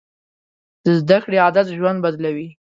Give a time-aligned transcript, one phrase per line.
[0.83, 2.49] د زده کړې عادت ژوند بدلوي.